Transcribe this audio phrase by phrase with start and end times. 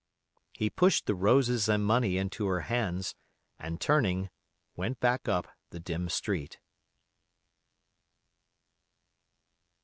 [0.53, 3.13] He pushed the roses and money into her hands,
[3.59, 4.31] and turning,
[4.75, 6.59] went back up the dim street.